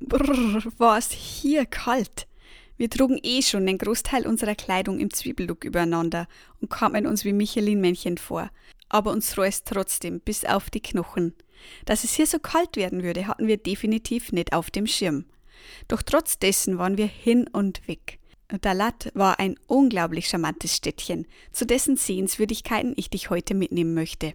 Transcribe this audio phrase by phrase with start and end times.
[0.00, 2.26] Brrr, war es hier kalt.
[2.76, 6.28] Wir trugen eh schon den Großteil unserer Kleidung im Zwiebellook übereinander
[6.60, 8.50] und kamen uns wie Michelin-Männchen vor.
[8.88, 11.34] Aber uns fror es trotzdem bis auf die Knochen.
[11.86, 15.24] Dass es hier so kalt werden würde, hatten wir definitiv nicht auf dem Schirm.
[15.88, 18.18] Doch trotz dessen waren wir hin und weg.
[18.60, 24.34] Dalat war ein unglaublich charmantes Städtchen, zu dessen Sehenswürdigkeiten ich dich heute mitnehmen möchte.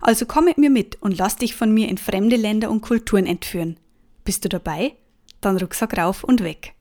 [0.00, 3.26] Also komm mit mir mit und lass dich von mir in fremde Länder und Kulturen
[3.26, 3.78] entführen.
[4.24, 4.94] Bist du dabei?
[5.40, 6.74] Dann Rucksack rauf und weg.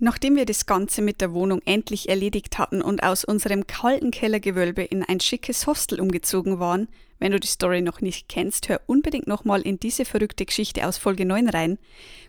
[0.00, 4.82] Nachdem wir das Ganze mit der Wohnung endlich erledigt hatten und aus unserem kalten Kellergewölbe
[4.82, 9.26] in ein schickes Hostel umgezogen waren, wenn du die Story noch nicht kennst, hör unbedingt
[9.26, 11.78] nochmal in diese verrückte Geschichte aus Folge 9 rein,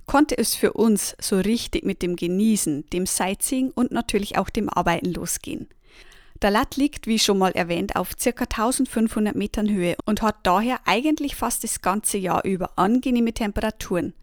[0.07, 4.67] konnte es für uns so richtig mit dem Genießen, dem Sightseeing und natürlich auch dem
[4.67, 5.67] Arbeiten losgehen.
[6.41, 8.29] Der Latt liegt, wie schon mal erwähnt, auf ca.
[8.29, 14.13] 1500 Metern Höhe und hat daher eigentlich fast das ganze Jahr über angenehme Temperaturen.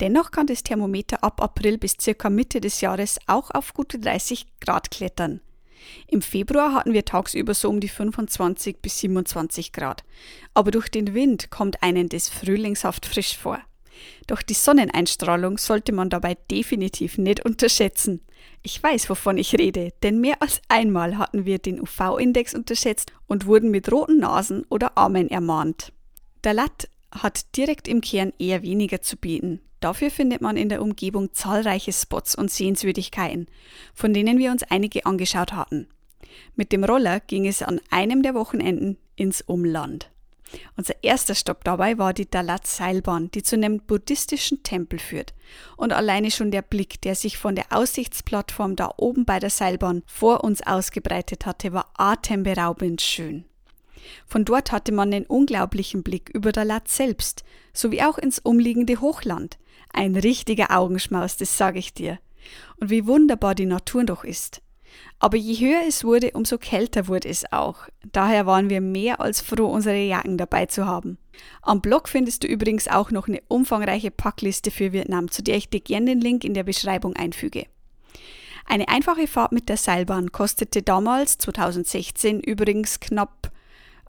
[0.00, 2.30] Dennoch kann das Thermometer ab April bis ca.
[2.30, 5.40] Mitte des Jahres auch auf gute 30 Grad klettern.
[6.06, 10.04] Im Februar hatten wir tagsüber so um die 25 bis 27 Grad.
[10.54, 13.60] Aber durch den Wind kommt einen das frühlingshaft frisch vor.
[14.26, 18.20] Doch die Sonneneinstrahlung sollte man dabei definitiv nicht unterschätzen.
[18.62, 23.46] Ich weiß, wovon ich rede, denn mehr als einmal hatten wir den UV-Index unterschätzt und
[23.46, 25.92] wurden mit roten Nasen oder Armen ermahnt.
[26.44, 29.60] Der Latt hat direkt im Kern eher weniger zu bieten.
[29.80, 33.46] Dafür findet man in der Umgebung zahlreiche Spots und Sehenswürdigkeiten,
[33.94, 35.88] von denen wir uns einige angeschaut hatten.
[36.54, 40.11] Mit dem Roller ging es an einem der Wochenenden ins Umland.
[40.76, 45.34] Unser erster Stopp dabei war die Dalat Seilbahn, die zu einem buddhistischen Tempel führt.
[45.76, 50.02] Und alleine schon der Blick, der sich von der Aussichtsplattform da oben bei der Seilbahn
[50.06, 53.44] vor uns ausgebreitet hatte, war atemberaubend schön.
[54.26, 59.58] Von dort hatte man den unglaublichen Blick über Dalat selbst, sowie auch ins umliegende Hochland.
[59.92, 62.18] Ein richtiger Augenschmaus, das sage ich dir.
[62.76, 64.61] Und wie wunderbar die Natur doch ist.
[65.18, 67.86] Aber je höher es wurde, umso kälter wurde es auch.
[68.10, 71.18] Daher waren wir mehr als froh, unsere Jacken dabei zu haben.
[71.62, 75.70] Am Blog findest du übrigens auch noch eine umfangreiche Packliste für Vietnam, zu der ich
[75.70, 77.66] dir gerne den Link in der Beschreibung einfüge.
[78.66, 83.52] Eine einfache Fahrt mit der Seilbahn kostete damals, 2016, übrigens knapp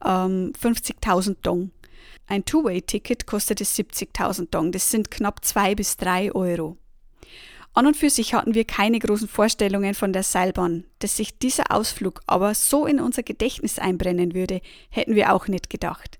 [0.03, 1.71] ähm, 50.000 Dong.
[2.27, 6.77] Ein Two-Way-Ticket kostete 70.000 Dong, das sind knapp 2 bis 3 Euro.
[7.75, 10.83] An und für sich hatten wir keine großen Vorstellungen von der Seilbahn.
[10.99, 15.71] Dass sich dieser Ausflug aber so in unser Gedächtnis einbrennen würde, hätten wir auch nicht
[15.71, 16.19] gedacht.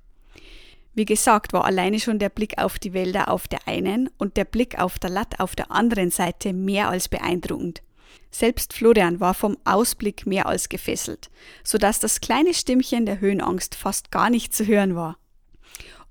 [0.95, 4.45] Wie gesagt, war alleine schon der Blick auf die Wälder auf der einen und der
[4.45, 7.81] Blick auf der Latt auf der anderen Seite mehr als beeindruckend.
[8.29, 11.29] Selbst Florian war vom Ausblick mehr als gefesselt,
[11.63, 15.17] so dass das kleine Stimmchen der Höhenangst fast gar nicht zu hören war.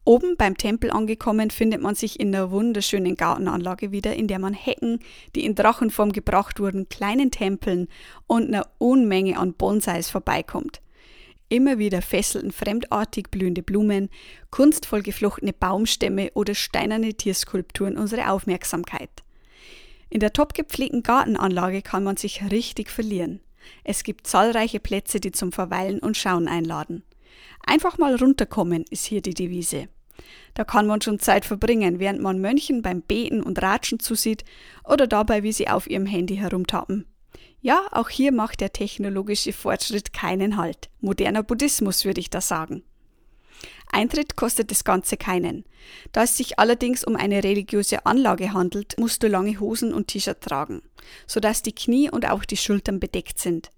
[0.04, 4.52] Oben beim Tempel angekommen findet man sich in der wunderschönen Gartenanlage wieder, in der man
[4.52, 4.98] Hecken,
[5.36, 7.88] die in Drachenform gebracht wurden, kleinen Tempeln
[8.26, 10.80] und einer Unmenge an Bonsais vorbeikommt.
[11.48, 14.08] Immer wieder fesselten fremdartig blühende Blumen,
[14.50, 19.10] kunstvoll geflochtene Baumstämme oder steinerne Tierskulpturen unsere Aufmerksamkeit.
[20.08, 23.40] In der top gepflegten Gartenanlage kann man sich richtig verlieren.
[23.84, 27.04] Es gibt zahlreiche Plätze, die zum Verweilen und Schauen einladen.
[27.64, 29.88] Einfach mal runterkommen ist hier die Devise.
[30.54, 34.44] Da kann man schon Zeit verbringen, während man Mönchen beim Beten und Ratschen zusieht
[34.84, 37.06] oder dabei, wie sie auf ihrem Handy herumtappen.
[37.60, 40.90] Ja, auch hier macht der technologische Fortschritt keinen Halt.
[41.00, 42.82] Moderner Buddhismus würde ich da sagen.
[43.92, 45.64] Eintritt kostet das Ganze keinen.
[46.12, 50.40] Da es sich allerdings um eine religiöse Anlage handelt, musst du lange Hosen und T-Shirt
[50.40, 50.82] tragen,
[51.26, 53.70] sodass die Knie und auch die Schultern bedeckt sind.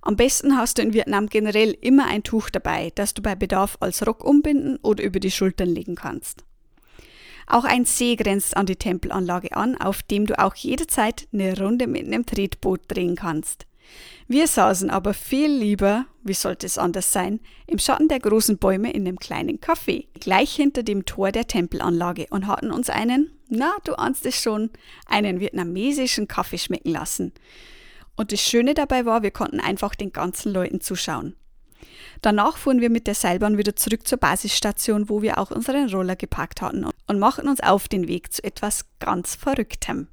[0.00, 3.76] Am besten hast du in Vietnam generell immer ein Tuch dabei, das du bei Bedarf
[3.80, 6.44] als Rock umbinden oder über die Schultern legen kannst.
[7.46, 11.86] Auch ein See grenzt an die Tempelanlage an, auf dem du auch jederzeit eine Runde
[11.86, 13.66] mit einem Tretboot drehen kannst.
[14.28, 18.92] Wir saßen aber viel lieber, wie sollte es anders sein, im Schatten der großen Bäume
[18.92, 23.74] in einem kleinen Café, gleich hinter dem Tor der Tempelanlage und hatten uns einen, na,
[23.84, 24.70] du ahnst es schon,
[25.06, 27.32] einen vietnamesischen Kaffee schmecken lassen.
[28.16, 31.34] Und das Schöne dabei war, wir konnten einfach den ganzen Leuten zuschauen.
[32.20, 36.14] Danach fuhren wir mit der Seilbahn wieder zurück zur Basisstation, wo wir auch unseren Roller
[36.14, 40.08] geparkt hatten und machten uns auf den Weg zu etwas ganz Verrücktem.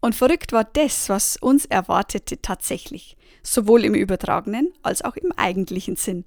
[0.00, 5.96] Und verrückt war das, was uns erwartete tatsächlich, sowohl im übertragenen als auch im eigentlichen
[5.96, 6.24] Sinn.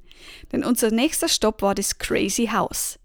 [0.51, 2.99] Denn unser nächster Stopp war das Crazy House.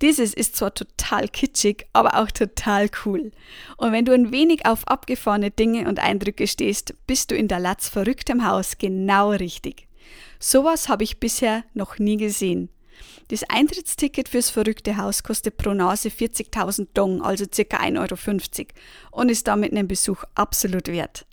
[0.00, 3.30] Dieses ist zwar total kitschig, aber auch total cool.
[3.76, 7.60] Und wenn du ein wenig auf abgefahrene Dinge und Eindrücke stehst, bist du in der
[7.60, 9.86] Latz verrücktem Haus genau richtig.
[10.38, 12.68] Sowas habe ich bisher noch nie gesehen.
[13.28, 17.78] Das Eintrittsticket fürs verrückte Haus kostet pro Nase 40.000 Dong, also ca.
[17.78, 18.68] 1,50 Euro,
[19.12, 21.26] und ist damit einen Besuch absolut wert.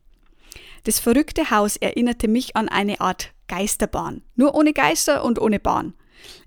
[0.83, 5.94] Das verrückte Haus erinnerte mich an eine Art Geisterbahn, nur ohne Geister und ohne Bahn.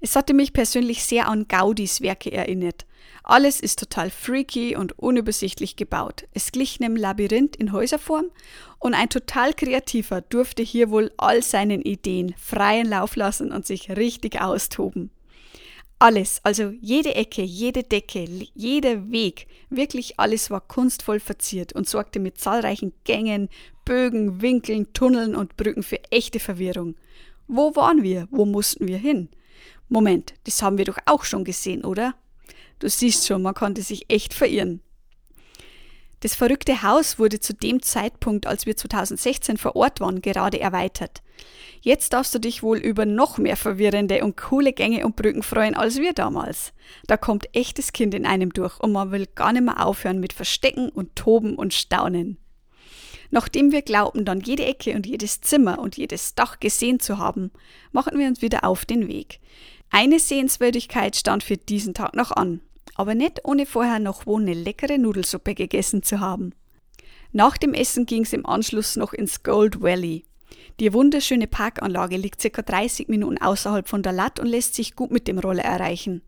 [0.00, 2.86] Es hatte mich persönlich sehr an Gaudis Werke erinnert.
[3.24, 6.24] Alles ist total freaky und unübersichtlich gebaut.
[6.34, 8.26] Es glich einem Labyrinth in Häuserform
[8.78, 13.90] und ein total kreativer durfte hier wohl all seinen Ideen freien Lauf lassen und sich
[13.90, 15.10] richtig austoben.
[16.00, 22.18] Alles, also jede Ecke, jede Decke, jeder Weg, wirklich alles war kunstvoll verziert und sorgte
[22.18, 23.48] mit zahlreichen Gängen,
[23.84, 26.96] Bögen, Winkeln, Tunneln und Brücken für echte Verwirrung.
[27.46, 28.26] Wo waren wir?
[28.32, 29.28] Wo mussten wir hin?
[29.92, 32.14] Moment, das haben wir doch auch schon gesehen, oder?
[32.78, 34.80] Du siehst schon, man konnte sich echt verirren.
[36.20, 41.20] Das verrückte Haus wurde zu dem Zeitpunkt, als wir 2016 vor Ort waren, gerade erweitert.
[41.82, 45.74] Jetzt darfst du dich wohl über noch mehr verwirrende und coole Gänge und Brücken freuen
[45.74, 46.72] als wir damals.
[47.06, 50.32] Da kommt echtes Kind in einem durch und man will gar nicht mehr aufhören mit
[50.32, 52.38] Verstecken und Toben und Staunen.
[53.30, 57.50] Nachdem wir glaubten, dann jede Ecke und jedes Zimmer und jedes Dach gesehen zu haben,
[57.90, 59.40] machen wir uns wieder auf den Weg.
[59.92, 62.60] Eine Sehenswürdigkeit stand für diesen Tag noch an
[62.94, 66.54] aber nicht ohne vorher noch wo eine leckere Nudelsuppe gegessen zu haben.
[67.32, 70.24] Nach dem Essen ging es im Anschluss noch ins Gold Valley.
[70.80, 72.62] Die wunderschöne Parkanlage liegt ca.
[72.62, 76.22] 30 Minuten außerhalb von der Latt und lässt sich gut mit dem Roller erreichen.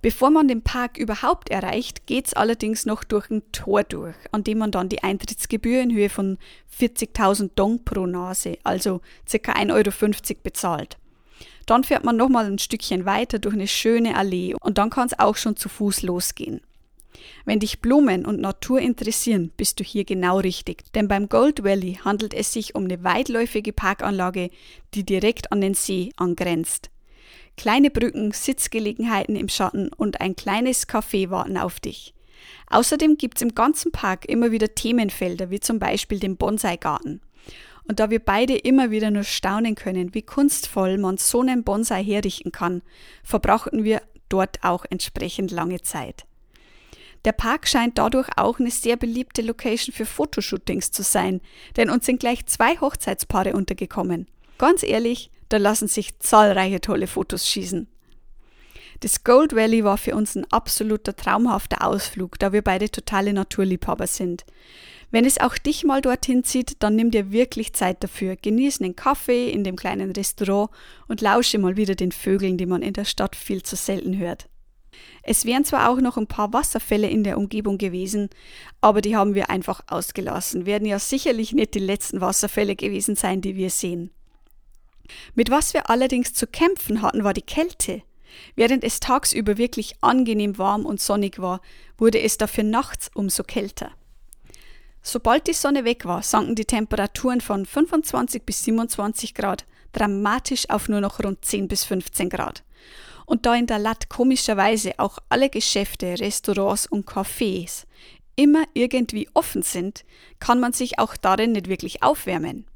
[0.00, 4.58] Bevor man den Park überhaupt erreicht, geht's allerdings noch durch ein Tor durch, an dem
[4.58, 6.38] man dann die Eintrittsgebühr in Höhe von
[6.78, 9.00] 40.000 Dong pro Nase, also
[9.30, 9.52] ca.
[9.52, 10.99] 1,50 Euro bezahlt.
[11.70, 15.16] Dann fährt man nochmal ein Stückchen weiter durch eine schöne Allee und dann kann es
[15.16, 16.62] auch schon zu Fuß losgehen.
[17.44, 22.00] Wenn dich Blumen und Natur interessieren, bist du hier genau richtig, denn beim Gold Valley
[22.04, 24.50] handelt es sich um eine weitläufige Parkanlage,
[24.94, 26.90] die direkt an den See angrenzt.
[27.56, 32.14] Kleine Brücken, Sitzgelegenheiten im Schatten und ein kleines Café warten auf dich.
[32.68, 37.20] Außerdem gibt es im ganzen Park immer wieder Themenfelder, wie zum Beispiel den Bonsai-Garten.
[37.90, 42.04] Und da wir beide immer wieder nur staunen können, wie kunstvoll man so einen Bonsai
[42.04, 42.82] herrichten kann,
[43.24, 46.24] verbrachten wir dort auch entsprechend lange Zeit.
[47.24, 51.40] Der Park scheint dadurch auch eine sehr beliebte Location für Fotoshootings zu sein,
[51.76, 54.28] denn uns sind gleich zwei Hochzeitspaare untergekommen.
[54.56, 57.88] Ganz ehrlich, da lassen sich zahlreiche tolle Fotos schießen.
[59.00, 64.06] Das Gold Valley war für uns ein absoluter traumhafter Ausflug, da wir beide totale Naturliebhaber
[64.06, 64.44] sind.
[65.10, 68.36] Wenn es auch dich mal dorthin zieht, dann nimm dir wirklich Zeit dafür.
[68.36, 70.70] Genieße einen Kaffee in dem kleinen Restaurant
[71.08, 74.48] und lausche mal wieder den Vögeln, die man in der Stadt viel zu selten hört.
[75.22, 78.30] Es wären zwar auch noch ein paar Wasserfälle in der Umgebung gewesen,
[78.80, 80.66] aber die haben wir einfach ausgelassen.
[80.66, 84.10] Werden ja sicherlich nicht die letzten Wasserfälle gewesen sein, die wir sehen.
[85.34, 88.02] Mit was wir allerdings zu kämpfen hatten, war die Kälte.
[88.54, 91.60] Während es tagsüber wirklich angenehm warm und sonnig war,
[91.98, 93.90] wurde es dafür nachts umso kälter.
[95.02, 100.88] Sobald die Sonne weg war, sanken die Temperaturen von 25 bis 27 Grad dramatisch auf
[100.88, 102.62] nur noch rund 10 bis 15 Grad.
[103.26, 107.84] Und da in der Lat komischerweise auch alle Geschäfte, Restaurants und Cafés
[108.36, 110.04] immer irgendwie offen sind,
[110.38, 112.66] kann man sich auch darin nicht wirklich aufwärmen.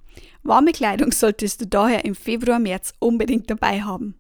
[0.43, 4.15] Warme Kleidung solltest du daher im Februar, März unbedingt dabei haben.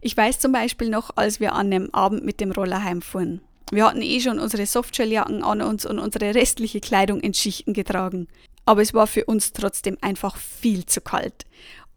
[0.00, 3.40] Ich weiß zum Beispiel noch, als wir an einem Abend mit dem Roller heimfuhren.
[3.72, 8.28] Wir hatten eh schon unsere Softshelljacken an uns und unsere restliche Kleidung in Schichten getragen.
[8.64, 11.44] Aber es war für uns trotzdem einfach viel zu kalt.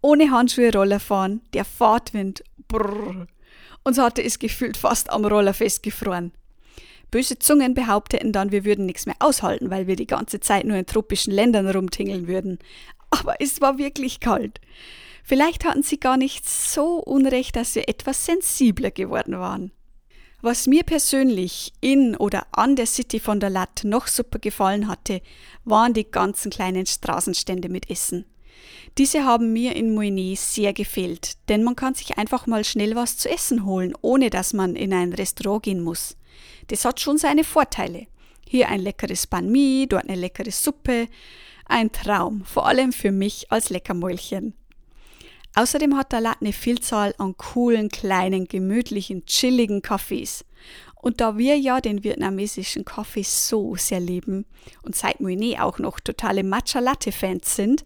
[0.01, 3.27] Ohne Handschuhe Roller fahren, der Fahrtwind, brrr.
[3.83, 6.31] Uns hatte es gefühlt fast am Roller festgefroren.
[7.11, 10.77] Böse Zungen behaupteten dann, wir würden nichts mehr aushalten, weil wir die ganze Zeit nur
[10.77, 12.59] in tropischen Ländern rumtingeln würden.
[13.09, 14.61] Aber es war wirklich kalt.
[15.23, 19.71] Vielleicht hatten sie gar nicht so unrecht, dass wir etwas sensibler geworden waren.
[20.41, 25.21] Was mir persönlich in oder an der City von der Lat noch super gefallen hatte,
[25.65, 28.23] waren die ganzen kleinen Straßenstände mit Essen.
[28.97, 33.17] Diese haben mir in Moigny sehr gefehlt, denn man kann sich einfach mal schnell was
[33.17, 36.15] zu essen holen, ohne dass man in ein Restaurant gehen muss.
[36.67, 38.07] Das hat schon seine Vorteile.
[38.47, 41.07] Hier ein leckeres Banh Mi, dort eine leckere Suppe.
[41.65, 44.53] Ein Traum, vor allem für mich als Leckermäulchen.
[45.55, 50.45] Außerdem hat der Latte eine Vielzahl an coolen, kleinen, gemütlichen, chilligen Kaffees.
[51.01, 54.45] Und da wir ja den vietnamesischen Kaffee so sehr lieben
[54.83, 57.85] und seit Moinet auch noch totale Matcha Latte Fans sind,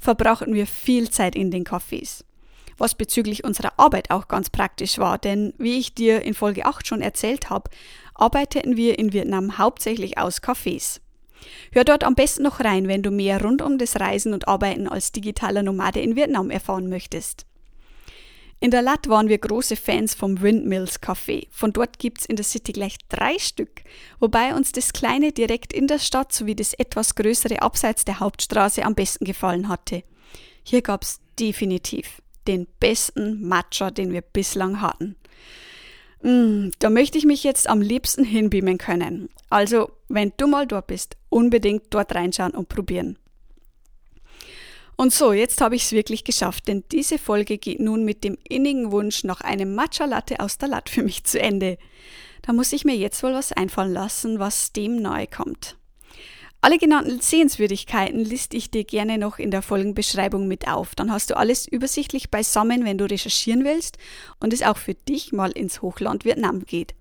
[0.00, 2.24] verbrauchen wir viel Zeit in den Kaffees.
[2.76, 6.86] Was bezüglich unserer Arbeit auch ganz praktisch war, denn wie ich dir in Folge 8
[6.86, 7.70] schon erzählt habe,
[8.14, 11.00] arbeiteten wir in Vietnam hauptsächlich aus Cafés.
[11.72, 14.88] Hör dort am besten noch rein, wenn du mehr rund um das Reisen und Arbeiten
[14.88, 17.46] als digitaler Nomade in Vietnam erfahren möchtest.
[18.60, 21.46] In der Lat waren wir große Fans vom Windmills Café.
[21.50, 23.82] Von dort gibt's in der City gleich drei Stück,
[24.18, 28.84] wobei uns das kleine direkt in der Stadt sowie das etwas größere abseits der Hauptstraße
[28.84, 30.02] am besten gefallen hatte.
[30.64, 35.14] Hier gab's definitiv den besten Matcha, den wir bislang hatten.
[36.22, 39.28] Mm, da möchte ich mich jetzt am liebsten hinbeamen können.
[39.50, 43.18] Also, wenn du mal dort bist, unbedingt dort reinschauen und probieren.
[44.96, 48.36] Und so, jetzt habe ich es wirklich geschafft, denn diese Folge geht nun mit dem
[48.48, 51.78] innigen Wunsch nach einem Matcha Latte aus der Latte für mich zu Ende.
[52.42, 55.77] Da muss ich mir jetzt wohl was einfallen lassen, was dem nahe kommt.
[56.60, 60.96] Alle genannten Sehenswürdigkeiten liste ich dir gerne noch in der Folgenbeschreibung mit auf.
[60.96, 63.96] Dann hast du alles übersichtlich beisammen, wenn du recherchieren willst
[64.40, 66.94] und es auch für dich mal ins Hochland Vietnam geht.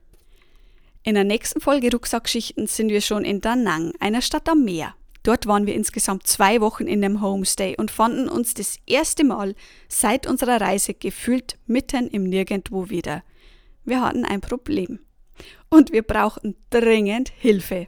[1.02, 4.94] In der nächsten Folge Rucksackgeschichten sind wir schon in Da Nang, einer Stadt am Meer.
[5.24, 9.56] Dort waren wir insgesamt zwei Wochen in dem Homestay und fanden uns das erste Mal
[9.90, 13.24] seit unserer Reise gefühlt mitten im Nirgendwo wieder.
[13.84, 15.00] Wir hatten ein Problem.
[15.70, 17.88] Und wir brauchten dringend Hilfe.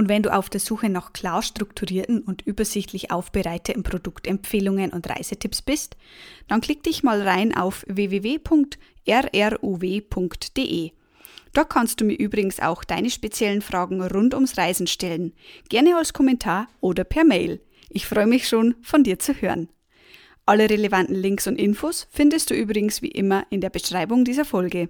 [0.00, 5.60] Und wenn du auf der Suche nach klar strukturierten und übersichtlich aufbereiteten Produktempfehlungen und Reisetipps
[5.60, 5.98] bist,
[6.48, 8.40] dann klick dich mal rein auf www.rruw.de.
[11.52, 15.34] Dort kannst du mir übrigens auch deine speziellen Fragen rund ums Reisen stellen,
[15.68, 17.60] gerne als Kommentar oder per Mail.
[17.90, 19.68] Ich freue mich schon, von dir zu hören.
[20.46, 24.88] Alle relevanten Links und Infos findest du übrigens wie immer in der Beschreibung dieser Folge.